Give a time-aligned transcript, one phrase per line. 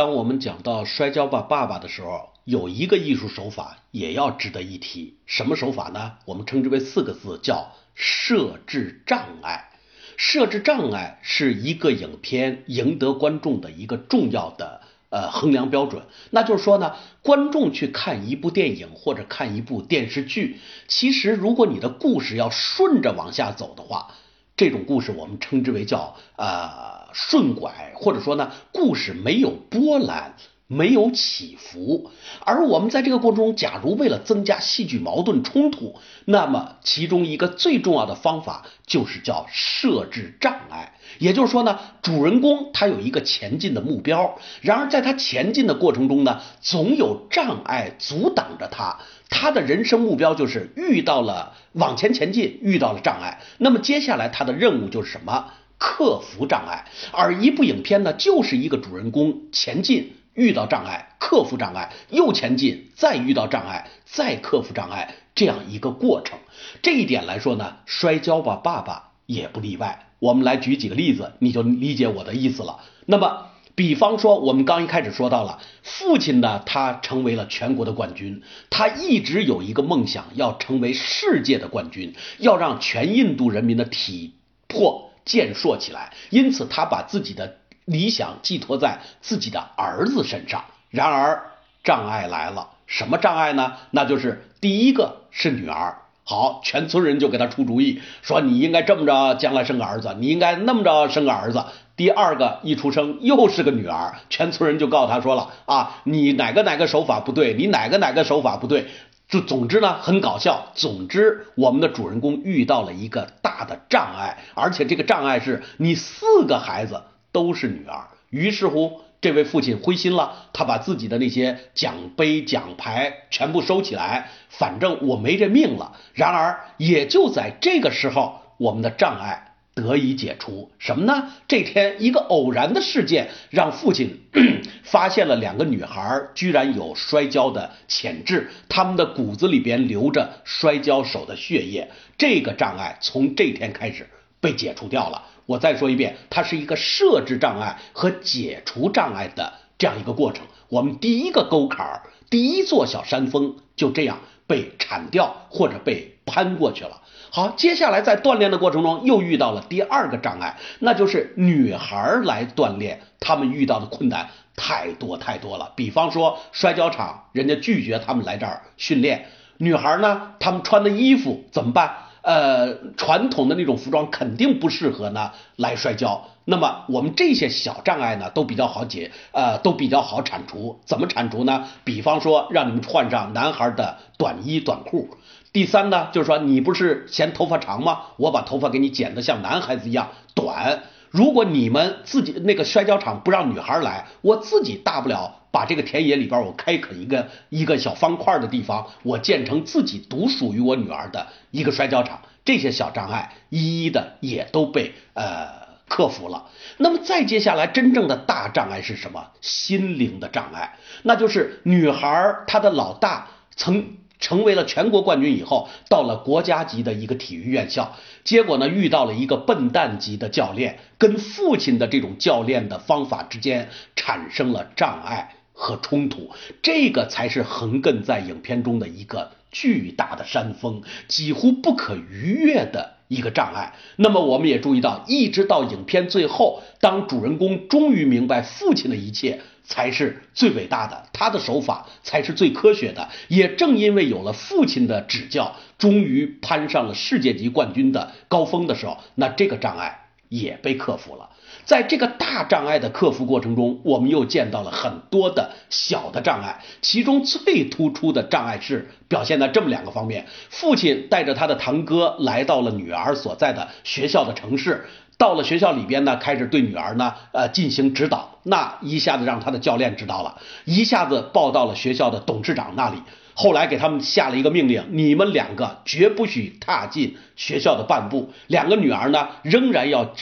[0.00, 5.18] 当我们讲到摔跤吧爸爸的时候，有一个艺术手法也要值得一提。
[5.26, 6.12] 什么手法呢？
[6.24, 9.68] 我们称之为四个字，叫设置障碍。
[10.16, 16.04] 设置障碍是一个影片赢得观众的一个重要的呃衡量标准。
[16.30, 24.14] 那就是说呢，观众去看一部电影或者看一部电视剧，其实如果你的故事要顺着往下走的话，
[24.60, 30.34] 这种故事我们称之为叫呃顺拐，或者说呢，故事没有波澜。
[30.72, 32.12] 没有起伏，
[32.44, 35.96] 而我们在这个过程中，假如为了增加戏剧矛盾冲突，
[36.26, 40.92] 那么其中一个最重要的方法就是叫设置障碍。
[41.18, 49.00] 也就是说呢，主人公他有一个前进的目标，然而在他前进的过程中呢，总有障碍阻挡着他。
[49.28, 55.46] 他的人生目标就是遇到了往前前进，遇到了障碍，那么接下来他的任务就是什么？
[55.78, 56.84] 克服障碍。
[57.10, 60.12] 而一部影片呢，就是一个主人公前进。
[60.40, 66.38] 遇到障碍，克服障碍，又前进，再遇到障碍，再克服障碍，这样一个过程。
[66.80, 70.06] 这一点来说呢，摔跤吧爸爸也不例外。
[70.18, 72.80] 我们来举几个例子，你就理解我的意思了。
[73.04, 86.14] 那么，比方说，我们刚一开始说到了父亲呢，他成为了全国的冠军，他一直有一个梦想，要成为世界的冠军，要让全印度人民的体魄健硕起来。
[86.30, 87.59] 因此，他把自己的。
[87.84, 91.44] 理想寄托在自己的儿子身上，然而
[91.82, 93.74] 障碍来了，什么障碍呢？
[93.90, 95.98] 那就是第一个是女儿。
[96.22, 101.64] 好，全村人就给他出主意，说你应该这么着，将来生个儿子；你应该那么着生个儿子。
[101.96, 108.86] 第二个一出生又是个女儿，全村人就告诉他说了啊，你哪个哪个手法不对，你哪个哪个手法不对。
[109.28, 110.70] 就总之呢，很搞笑。
[110.74, 117.02] 总之，我们的主人公遇到了一个大的障碍，而且这个障碍是你四个孩子。
[117.32, 125.96] 都是女儿，于是乎，这位父亲灰心了，他把自己的那些奖杯奖牌全部收起来，反正我没这命了。
[126.14, 130.70] 然而，也就在这个时候，我们的障碍得以解除。
[130.78, 131.32] 什么呢？
[131.46, 134.20] 这天，一个偶然的事件让父亲
[134.82, 141.90] 发现了两个女孩居然有摔跤的潜质，他们的骨子里边流着摔跤手的血液。
[142.18, 144.08] 这个障碍从这天开始
[144.40, 145.22] 被解除掉了。
[145.50, 150.46] 我再说一遍，它是一个设置障碍和解除障碍的这样一个过程。
[150.68, 157.02] 我们第一个沟坎儿，第一座小山峰就这样被铲掉或者被攀过去了。
[157.32, 165.72] 好，接下来在锻炼的过程中又遇到了第二个障碍，那就是女孩来锻炼，她们遇到的困难太多太多了。
[165.74, 169.26] 比方说摔跤场，人家拒绝她们来这儿训练，
[169.58, 171.92] 女孩呢，她们穿的衣服怎么办？
[172.30, 176.28] 呃，传统的那种服装肯定不适合呢来摔跤。
[176.44, 180.78] 那么我们这些小障碍呢都比较好解，呃，都比较好铲除。
[180.84, 181.64] 怎么铲除呢？
[181.82, 185.16] 比方说让你们换上男孩的短衣短裤。
[185.52, 188.02] 第三呢，就是说你不是嫌头发长吗？
[188.16, 190.84] 我把头发给你剪得像男孩子一样短。
[191.10, 195.39] 如果你们自己那个摔跤场不让女孩来，我自己大不了。
[195.50, 202.20] 把这个田野里边我开垦一个一个小方块的地方，我建成自己独属于我女儿的一个摔跤场。
[202.44, 205.48] 这些小障碍一一的也都被呃
[205.88, 206.48] 克服了。
[206.78, 209.28] 那么再接下来真正的大障碍是什么？
[209.40, 213.96] 心灵的障碍，那就是女孩她的老大曾。
[214.20, 225.36] 成为了全国冠军以后，到了国家级的一个体育院校，结果呢遇到了一个笨蛋级的教练，跟父亲的这种教练的方法之间产生了障碍。
[225.60, 226.30] 和冲突，
[226.62, 233.74] 这个才是横亘在影片中的一个巨大的山峰，几乎不可逾越的一个障碍。
[233.96, 243.10] 那么，我们也注意到，一直到影片最后，当主人公终于明白父亲的一切才是最伟大的，他的手法才是最科学的。
[243.28, 249.99] 也正因为有了父亲的指教，终于攀上了世界级冠军的高峰的时候，那这个障碍
[250.30, 251.28] 也被克服了。
[251.64, 264.86] 在这个大障碍的克服过程中，我们又见到了很多的小的障碍，其中最突出的障碍是表现在这么两个方面：父亲带着他的堂哥来到了女儿所在的学校的城市，
[265.18, 273.02] 到了学校里边呢，开始对女儿呢呃进行指导，那一下子让他的教练知道了，一下子报到了学校的董事长那里。
[273.34, 278.30] 后来给他们下了一个命令：你们两个绝不许踏进学校的半步。
[278.46, 280.12] 两个女儿呢，仍然要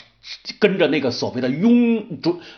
[0.59, 2.05] 跟着那个所谓的庸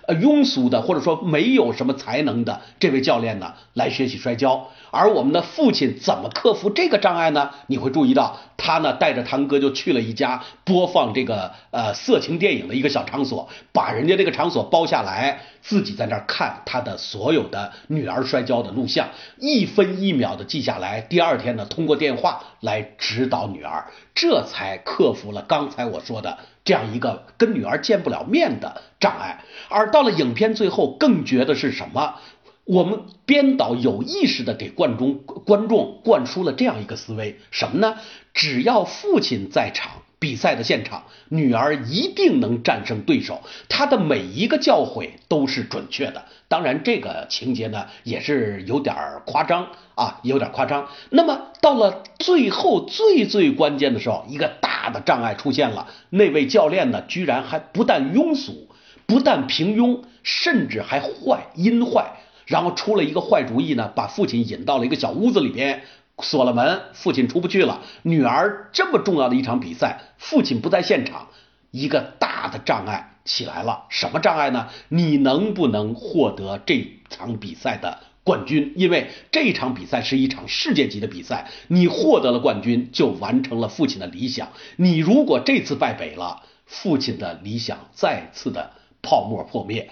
[0.06, 7.50] 呃庸俗的或者说没有什么才能的这位教练呢来学习摔跤，而我们的父亲怎么克服这个障碍呢？
[7.68, 21.00] 你会注意到他呢带着堂哥就去了一家播放这个呃色情电影的一个小场所，把人家这个场所包下来，自己在那儿看他的所有的女儿摔跤的录像，一分一秒的记下来。
[21.00, 26.38] 第二天呢，通过电话来指导女儿，这才克服了刚才我说的。
[26.62, 32.16] 这样一个跟女儿见不了面的障碍，而到了影片最后，更绝的是什么？
[32.64, 37.96] 我们编导有意识的给观众观众灌输了这样一个思维，什么呢？
[38.34, 40.02] 只要父亲在场。
[40.20, 43.40] 比赛的现场，女儿一定能战胜对手。
[43.68, 46.26] 她的每一个教诲都是准确的。
[46.46, 48.94] 当然，这个情节呢也是有点
[49.24, 50.88] 夸张啊，有点夸张。
[51.08, 55.88] 那么到了最后最最关键的时候，一个大的障碍出现了。
[56.10, 58.68] 那位教练呢，居然还不但庸俗，
[59.06, 62.12] 不但平庸，甚至还坏阴坏。
[62.46, 65.84] 然后出了一个坏主意呢，把父亲引到了一个小屋子里边。
[66.22, 67.82] 锁了门，父亲出不去了。
[68.02, 71.28] 女儿这么重要的一场比赛，父亲不在现场，
[71.70, 73.84] 一个大的障碍起来了。
[73.88, 74.68] 什么障碍呢？
[74.88, 78.72] 你能不能获得这场比赛的冠军？
[78.76, 84.48] 因为这场比赛是一场世界级的比赛，你获得了冠军，就完成了父亲的理想。
[84.76, 89.90] 你如果这次败北了，父亲的理想再次的泡沫破灭。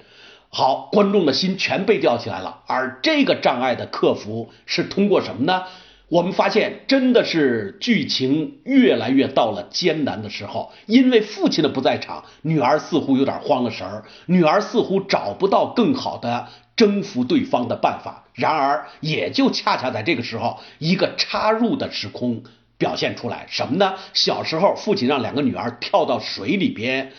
[0.50, 2.62] 好，观众的心全被吊起来了。
[2.66, 5.64] 而这个障碍的克服是通过什么呢？
[6.08, 18.24] 我们发现，真的是剧情越来越到了艰难的时候，因为父亲的不在场，女儿似乎有点慌了神儿，女儿似乎找不到更好的征服对方的办法。
[18.32, 22.42] 然而，也就恰恰在这个时候，一个插入的时空
[22.78, 23.96] 表现出来，什么呢？
[24.14, 27.12] 小时候，父亲让两个女儿跳到水里边，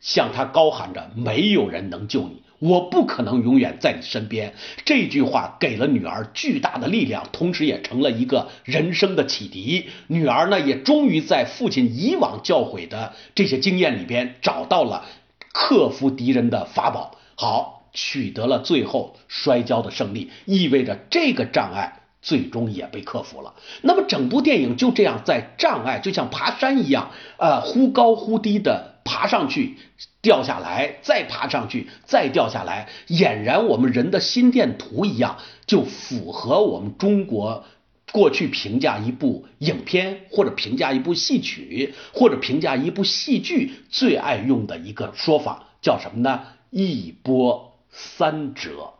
[0.00, 4.54] 向他高喊着：“没有人能救你。”我不可能永远在你身边。
[4.84, 9.90] 这句话给了女儿巨大的力量，同时也成了一个人生的启迪。
[10.06, 15.04] 女儿呢，也终于在父亲以往教诲的这些经验里边找到了
[15.52, 17.16] 克服敌人的法宝。
[17.34, 23.54] 好，取得了最后摔跤的胜利，意味着这个障碍最终也被克服了。
[23.82, 28.95] 那么，整部电影就这样在障碍就像爬山一样，呃，忽高忽低的。
[29.06, 29.76] 爬上去，
[30.20, 37.64] 掉下来，再爬上去，再掉下来，俨然我们人的心电图一样，就符合我们中国
[38.12, 46.42] 过去评价一部影片，或者评价一部戏曲，或者评价一部戏剧最爱用的一个说法，叫什么呢？
[46.70, 48.92] 一波三折。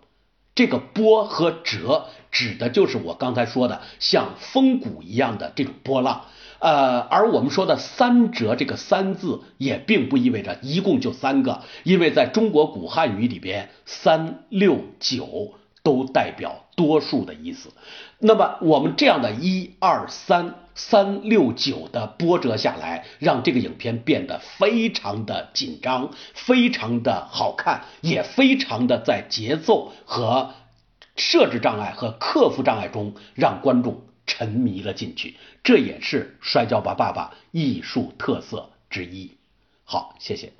[0.54, 6.24] 这个波和折指的就是我刚才说的像风谷一样的这种波浪。
[6.58, 17.70] 呃，而我们说的三折这个三字也并不意味着一共就三个，因为在中国古汉语里边，三六九都代表多数的意思。
[18.18, 30.54] 那么我们这样的一二三三六九的波折下来，让这个影片变得非常的紧张，非常的好看，也非常的在节奏和
[31.16, 34.02] 设置障碍和克服障碍中让观众。
[34.26, 39.32] 沉迷了进去，这也是《摔跤吧，爸爸》艺术特色之一。
[39.84, 40.52] 好，谢谢。